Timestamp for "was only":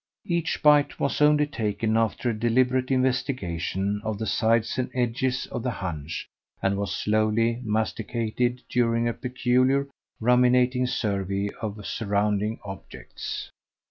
0.99-1.45